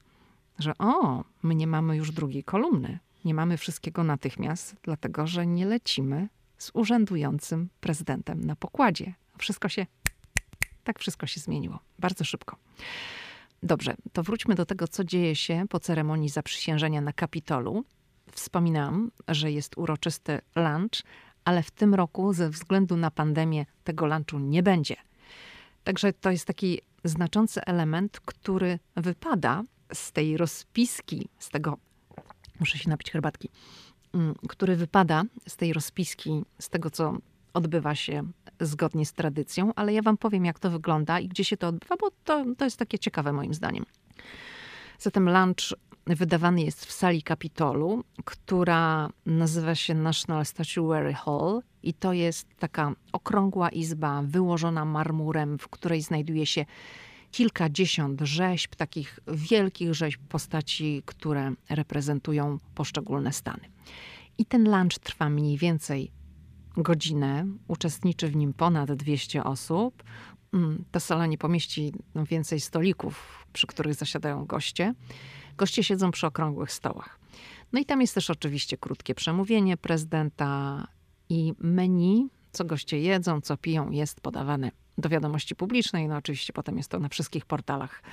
[0.60, 3.00] że o, my nie mamy już drugiej kolumny.
[3.26, 9.14] Nie mamy wszystkiego natychmiast, dlatego że nie lecimy z urzędującym prezydentem na pokładzie.
[9.38, 9.86] Wszystko się,
[10.84, 11.80] tak wszystko się zmieniło.
[12.00, 12.58] Bardzo szybko.
[13.64, 17.84] Dobrze, to wróćmy do tego, co dzieje się po ceremonii zaprzysiężenia na Kapitolu.
[18.32, 21.04] Wspominałam, że jest uroczysty lunch,
[21.46, 24.96] ale w tym roku ze względu na pandemię tego lunchu nie będzie.
[25.84, 31.78] Także to jest taki znaczący element, który wypada z tej rozpiski, z tego,
[32.60, 33.50] muszę się napić herbatki,
[34.14, 37.18] mm, który wypada z tej rozpiski, z tego, co
[37.54, 38.24] odbywa się
[38.60, 41.96] zgodnie z tradycją, ale ja wam powiem, jak to wygląda i gdzie się to odbywa,
[41.98, 43.86] bo to, to jest takie ciekawe moim zdaniem.
[45.00, 45.74] Zatem lunch
[46.08, 52.92] wydawany jest w sali Kapitolu, która nazywa się National Statuary Hall i to jest taka
[53.12, 56.66] okrągła izba wyłożona marmurem, w której znajduje się
[57.32, 63.70] kilkadziesiąt rzeźb, takich wielkich rzeźb postaci, które reprezentują poszczególne stany.
[64.38, 66.12] I ten lunch trwa mniej więcej
[66.78, 67.46] godzinę.
[67.68, 70.04] Uczestniczy w nim ponad 200 osób.
[70.54, 74.94] Mm, ta sala nie pomieści więcej stolików, przy których zasiadają goście.
[75.60, 77.20] Goście siedzą przy okrągłych stołach.
[77.74, 80.88] No i tam jest też oczywiście krótkie przemówienie prezydenta
[81.30, 86.08] i menu, co goście jedzą, co piją, jest podawane do wiadomości publicznej.
[86.08, 88.04] No oczywiście potem jest to na wszystkich portalach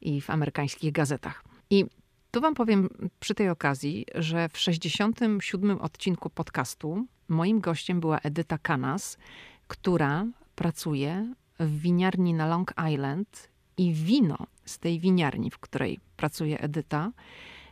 [0.00, 1.44] i w amerykańskich gazetach.
[1.70, 1.84] I
[2.30, 2.88] tu wam powiem
[3.20, 9.18] przy tej okazji, że w 67 odcinku podcastu moim gościem była Edyta Kanas,
[9.68, 16.60] która pracuje w winiarni na Long Island i wino z tej winiarni, w której pracuje
[16.60, 17.12] Edyta,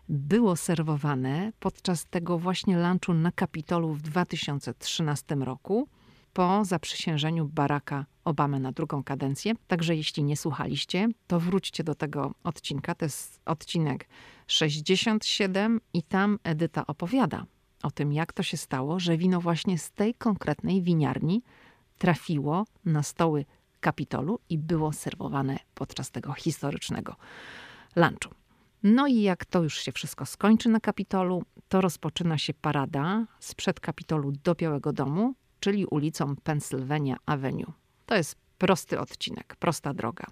[0.09, 5.89] było serwowane podczas tego właśnie lunchu na Kapitolu w 2013 roku
[6.33, 9.53] po zaprzysiężeniu Baracka Obamy na drugą kadencję.
[9.67, 12.95] Także jeśli nie słuchaliście, to wróćcie do tego odcinka.
[12.95, 14.09] To jest odcinek
[14.47, 17.47] 67 i tam Edyta opowiada
[17.83, 21.43] o tym, jak to się stało, że wino właśnie z tej konkretnej winiarni
[21.99, 23.45] trafiło na stoły
[23.83, 27.17] Kapitolu i było serwowane podczas tego historycznego
[27.97, 28.35] lunchu.
[28.83, 33.81] No i jak to już się wszystko skończy na Kapitolu, to rozpoczyna się parada sprzed
[33.81, 37.73] Kapitolu do Białego Domu, czyli ulicą Pennsylvania Avenue.
[38.07, 40.27] To jest prosty odcinek, prosta droga.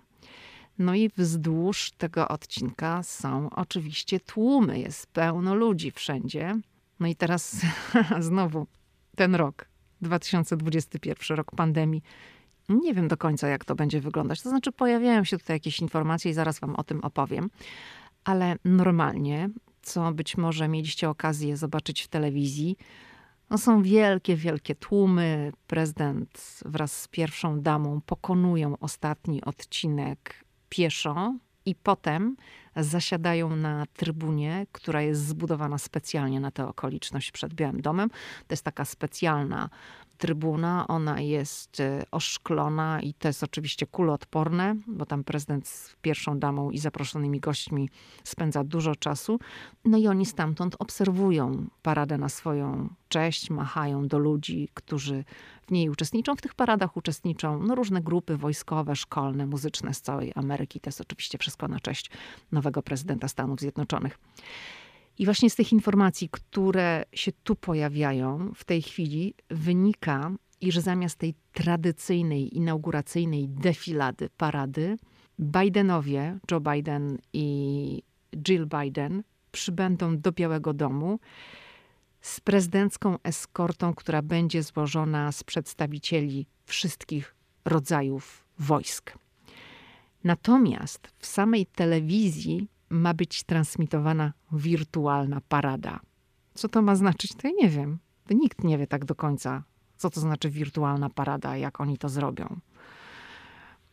[0.79, 6.55] No i wzdłuż tego odcinka są oczywiście tłumy, jest pełno ludzi wszędzie.
[7.01, 7.61] No i teraz
[8.29, 8.67] znowu
[9.17, 9.69] ten rok,
[10.03, 12.03] 2021, rok pandemii.
[12.71, 14.43] Nie wiem do końca, jak to będzie wyglądać.
[14.43, 17.51] To znaczy, pojawiają się tutaj jakieś informacje i zaraz wam o tym opowiem.
[18.25, 19.51] Ale normalnie,
[19.83, 22.77] co być może mieliście okazję zobaczyć w telewizji,
[23.51, 25.53] no są wielkie, wielkie tłumy.
[25.67, 31.35] Prezydent wraz z pierwszą damą pokonują ostatni odcinek pieszo
[31.67, 32.37] i potem
[32.77, 38.11] zasiadają na trybunie, która jest zbudowana specjalnie na tę okoliczność przed Białym Domem.
[38.47, 39.69] To jest taka specjalna
[40.21, 46.39] trybuna, ona jest e, oszklona i to jest oczywiście kuloodporne, bo tam prezydent z pierwszą
[46.39, 47.89] damą i zaproszonymi gośćmi
[48.25, 49.39] spędza dużo czasu.
[49.85, 55.25] No i oni stamtąd obserwują paradę na swoją cześć, machają do ludzi, którzy
[55.67, 56.37] w niej uczestniczą.
[56.37, 60.81] W tych paradach uczestniczą no, różne grupy wojskowe, szkolne, muzyczne z całej Ameryki.
[60.81, 62.11] To jest oczywiście wszystko na cześć
[62.53, 64.19] nowego prezydenta Stanów Zjednoczonych.
[65.19, 71.19] I właśnie z tych informacji, które się tu pojawiają w tej chwili, wynika, iż zamiast
[71.19, 74.99] tej tradycyjnej, inauguracyjnej defilady, parady,
[75.41, 78.03] Bidenowie, Joe Biden i
[78.37, 81.21] Jill Biden, przybędą do Białego Domu
[82.21, 89.19] z prezydencką eskortą, która będzie złożona z przedstawicieli wszystkich rodzajów wojsk.
[90.25, 96.01] Natomiast w samej telewizji ma być transmitowana wirtualna parada.
[96.55, 97.99] Co to ma znaczyć, to ja nie wiem.
[98.31, 99.63] Nikt nie wie tak do końca,
[99.97, 102.61] co to znaczy wirtualna parada, jak oni to zrobią.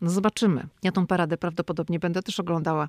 [0.02, 0.68] No zobaczymy.
[0.84, 2.88] Ja tą paradę prawdopodobnie będę też oglądała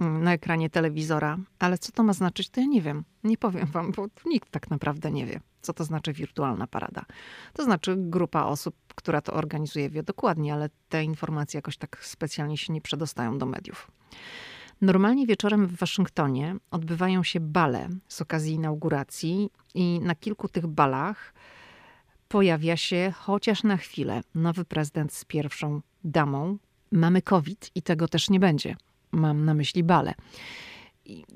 [0.00, 3.04] mm, na ekranie telewizora, ale co to ma znaczyć, to ja nie wiem.
[3.24, 7.04] Nie powiem wam, bo nikt tak naprawdę nie wie, co to znaczy wirtualna parada.
[7.52, 12.56] To znaczy grupa osób, która to organizuje, wie dokładnie, ale te informacje jakoś tak specjalnie
[12.58, 13.90] się nie przedostają do mediów.
[14.80, 21.34] Normalnie wieczorem w Waszyngtonie odbywają się bale z okazji inauguracji i na kilku tych balach
[22.28, 26.58] pojawia się chociaż na chwilę nowy prezydent z pierwszą damą.
[26.92, 28.76] Mamy COVID i tego też nie będzie.
[29.12, 30.14] Mam na myśli bale.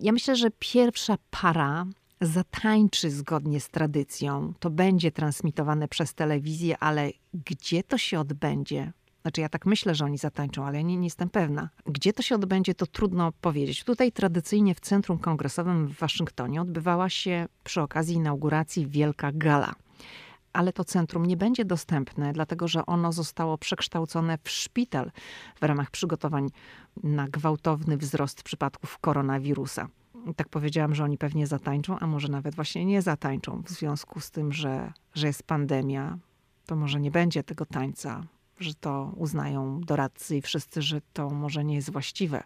[0.01, 1.87] Ja myślę, że pierwsza para
[2.21, 4.55] zatańczy zgodnie z tradycją.
[4.61, 8.93] To będzie transmitowane przez telewizję, ale gdzie to się odbędzie?
[9.25, 11.69] Znaczy, ja tak myślę, że oni zatańczą, ale ja nie, nie jestem pewna.
[11.87, 13.85] Gdzie to się odbędzie, to trudno powiedzieć.
[13.85, 19.75] Tutaj tradycyjnie w Centrum Kongresowym w Waszyngtonie odbywała się przy okazji inauguracji Wielka Gala
[20.53, 25.11] ale to centrum nie będzie dostępne, dlatego że ono zostało przekształcone w szpital
[25.61, 26.49] w ramach przygotowań
[27.03, 29.89] na gwałtowny wzrost przypadków koronawirusa.
[30.37, 34.31] Tak powiedziałam, że oni pewnie zatańczą, a może nawet właśnie nie zatańczą w związku z
[34.31, 36.19] tym, że, że jest pandemia.
[36.67, 38.23] To może nie będzie tego tańca,
[38.61, 42.43] że to uznają doradcy i wszyscy, że to może nie jest właściwe,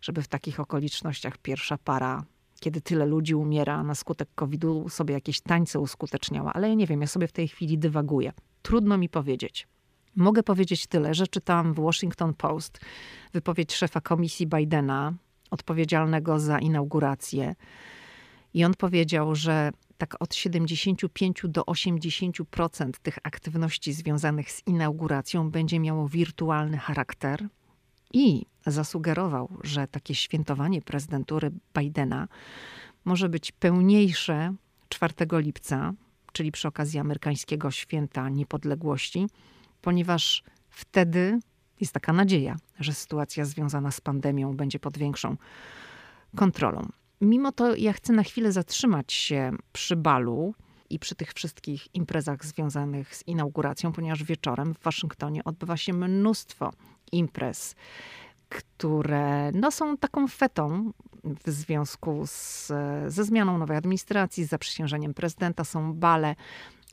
[0.00, 2.24] żeby w takich okolicznościach pierwsza para,
[2.60, 6.52] kiedy tyle ludzi umiera na skutek COVID-u, sobie jakieś tańce uskuteczniała.
[6.52, 8.32] Ale ja nie wiem, ja sobie w tej chwili dywaguję.
[8.62, 9.68] Trudno mi powiedzieć.
[10.16, 12.80] Mogę powiedzieć tyle, że czytałam w Washington Post
[13.32, 15.14] wypowiedź szefa komisji Bidena,
[15.50, 17.54] odpowiedzialnego za inaugurację.
[18.54, 25.80] I on powiedział, że tak od 75 do 80% tych aktywności związanych z inauguracją będzie
[25.80, 27.48] miało wirtualny charakter.
[28.12, 32.28] I zasugerował, że takie świętowanie prezydentury Bidena
[33.04, 34.54] może być pełniejsze
[34.88, 35.92] 4 lipca,
[36.32, 39.26] czyli przy okazji amerykańskiego święta niepodległości,
[39.80, 41.38] ponieważ wtedy
[41.80, 45.36] jest taka nadzieja, że sytuacja związana z pandemią będzie pod większą
[46.36, 46.88] kontrolą.
[47.20, 50.54] Mimo to ja chcę na chwilę zatrzymać się przy balu
[50.90, 56.72] i przy tych wszystkich imprezach związanych z inauguracją, ponieważ wieczorem w Waszyngtonie odbywa się mnóstwo
[57.12, 57.74] imprez,
[58.48, 60.92] które no, są taką fetą
[61.24, 62.66] w związku z,
[63.06, 65.64] ze zmianą nowej administracji, z zaprzysiężeniem prezydenta.
[65.64, 66.36] Są bale,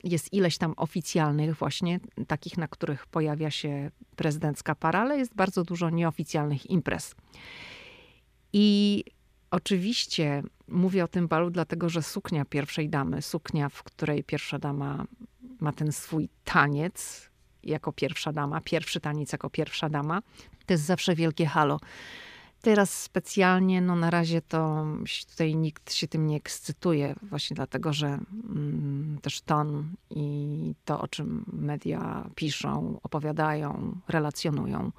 [0.04, 5.64] jest ileś tam oficjalnych właśnie, takich, na których pojawia się prezydencka para, ale jest bardzo
[5.64, 7.14] dużo nieoficjalnych imprez.
[8.52, 9.04] I
[9.56, 15.04] Oczywiście mówię o tym balu, dlatego że suknia pierwszej damy, suknia, w której pierwsza dama
[15.60, 17.30] ma ten swój taniec
[17.62, 20.22] jako pierwsza dama, pierwszy taniec jako pierwsza dama,
[20.66, 21.80] to jest zawsze wielkie halo.
[22.62, 24.86] Teraz specjalnie, no na razie to
[25.30, 31.08] tutaj nikt się tym nie ekscytuje, właśnie dlatego, że mm, też ton i to, o
[31.08, 34.92] czym media piszą, opowiadają, relacjonują,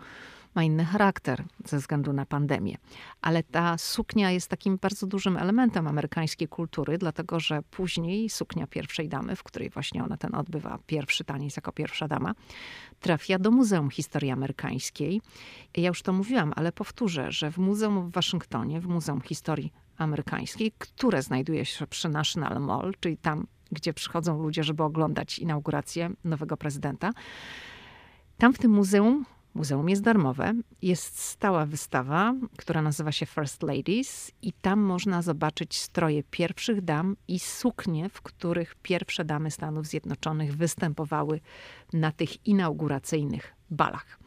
[0.56, 2.78] ma inny charakter ze względu na pandemię.
[3.22, 9.10] Ale ta suknia jest takim bardzo dużym elementem amerykańskiej kultury, dlatego że później suknia pierwszej
[9.10, 12.34] damy, w której właśnie ona ten odbywa pierwszy taniec jako pierwsza dama,
[13.00, 15.22] trafia do Muzeum Historii Amerykańskiej.
[15.78, 20.72] Ja już to mówiłam, ale powtórzę, że w Muzeum w Waszyngtonie, w Muzeum Historii Amerykańskiej,
[20.78, 26.58] które znajduje się przy National Mall, czyli tam, gdzie przychodzą ludzie, żeby oglądać inaugurację nowego
[26.58, 27.12] prezydenta.
[28.38, 29.26] Tam w tym muzeum
[29.58, 30.54] Muzeum jest darmowe.
[30.82, 37.16] Jest stała wystawa, która nazywa się First Ladies, i tam można zobaczyć stroje pierwszych dam
[37.28, 41.40] i suknie, w których pierwsze damy Stanów Zjednoczonych występowały
[41.94, 44.20] na tych inauguracyjnych balach.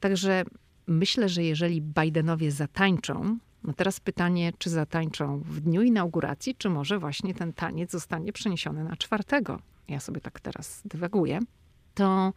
[0.00, 0.44] Także
[0.86, 6.98] myślę, że jeżeli Bidenowie zatańczą, no teraz pytanie, czy zatańczą w dniu inauguracji, czy może
[6.98, 9.60] właśnie ten taniec zostanie przeniesiony na czwartego.
[9.88, 11.40] Ja sobie tak teraz dywaguję.
[11.94, 12.32] To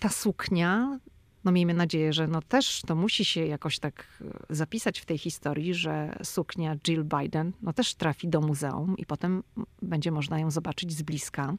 [0.00, 0.98] ta suknia,
[1.44, 5.18] no miejmy nadzieję, że no też to musi się jakoś tak e, zapisać w tej
[5.18, 9.42] historii, że suknia Jill Biden no też trafi do muzeum i potem
[9.82, 11.54] będzie można ją zobaczyć z bliska.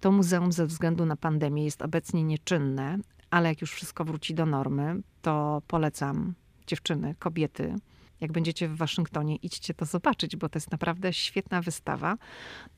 [0.00, 2.98] To muzeum ze względu na pandemię jest obecnie nieczynne,
[3.30, 6.34] ale jak już wszystko wróci do normy, to polecam
[6.66, 7.74] dziewczyny, kobiety,
[8.20, 12.16] jak będziecie w Waszyngtonie, idźcie to zobaczyć, bo to jest naprawdę świetna wystawa.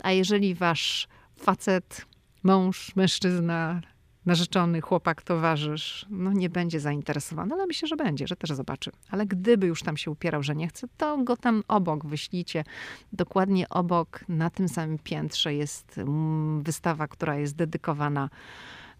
[0.03, 2.07] A jeżeli wasz facet,
[2.43, 3.81] mąż, mężczyzna,
[4.27, 8.91] narzeczony, chłopak, towarzysz, no nie będzie zainteresowany, ale myślę, że będzie, że też zobaczy.
[9.11, 12.65] Ale gdyby już tam się upierał, że nie chce, to go tam obok wyślijcie.
[13.13, 18.31] Dokładnie obok, na tym samym piętrze jest mm, wystawa, która jest dedykowana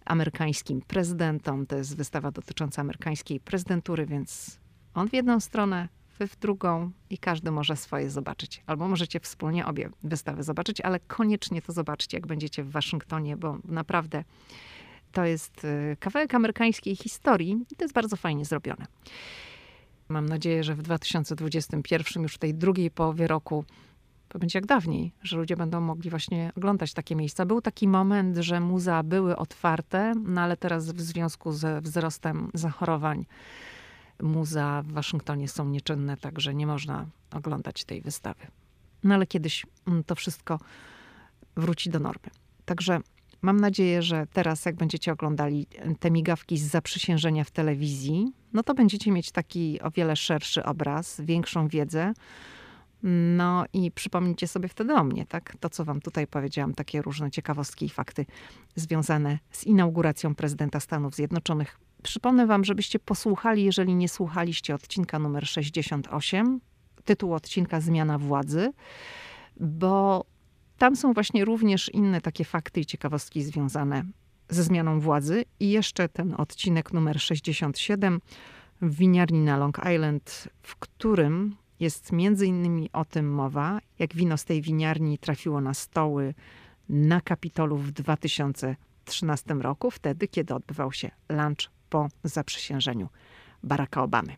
[0.05, 1.65] amerykańskim prezydentom.
[1.65, 4.59] To jest wystawa dotycząca amerykańskiej prezydentury, więc
[4.93, 5.87] on w jedną stronę,
[6.19, 8.63] wy w drugą i każdy może swoje zobaczyć.
[8.65, 13.57] Albo możecie wspólnie obie wystawy zobaczyć, ale koniecznie to zobaczcie, jak będziecie w Waszyngtonie, bo
[13.65, 14.23] naprawdę
[15.11, 18.85] to jest y, kawałek amerykańskiej historii i to jest bardzo fajnie zrobione.
[20.09, 23.65] Mam nadzieję, że w 2021, już w tej drugiej połowie roku,
[24.27, 27.45] to będzie jak dawniej, że ludzie będą mogli właśnie oglądać takie miejsca.
[27.45, 33.25] Był taki moment, że muzea były otwarte, no ale teraz w związku ze wzrostem zachorowań
[34.21, 38.47] muzea w Waszyngtonie są nieczynne, także nie można oglądać tej wystawy.
[39.03, 40.59] No ale kiedyś mm, to wszystko
[41.55, 42.29] wróci do normy.
[42.65, 42.99] Także
[43.41, 45.67] mam nadzieję, że teraz, jak będziecie oglądali
[45.99, 51.21] te migawki z zaprzysiężenia w telewizji, no to będziecie mieć taki o wiele szerszy obraz,
[51.21, 52.13] większą wiedzę.
[53.37, 55.55] No i przypomnijcie sobie wtedy o mnie, tak?
[55.59, 58.25] To, co wam tutaj powiedziałam, takie różne ciekawostki i fakty
[58.75, 65.47] związane z inauguracją prezydenta Stanów Zjednoczonych Przypomnę Wam, żebyście posłuchali, jeżeli nie słuchaliście odcinka numer
[65.47, 66.59] 68,
[67.05, 68.71] tytuł odcinka Zmiana władzy,
[69.59, 70.25] bo
[70.77, 74.03] tam są właśnie również inne takie fakty i ciekawostki związane
[74.49, 75.45] ze zmianą władzy.
[75.59, 78.21] I jeszcze ten odcinek numer 67
[78.81, 84.37] w winiarni na Long Island, w którym jest między innymi o tym mowa, jak wino
[84.37, 86.33] z tej winiarni trafiło na stoły
[86.89, 93.09] na Kapitolu w 2013 roku, wtedy, kiedy odbywał się lunch po zaprzysiężeniu
[93.63, 94.35] Baracka Obamy.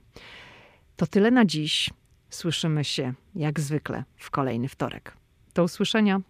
[0.95, 1.89] To tyle na dziś.
[2.29, 5.17] Słyszymy się jak zwykle w kolejny wtorek.
[5.53, 6.21] Do usłyszenia.